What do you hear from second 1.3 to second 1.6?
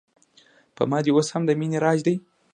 هم د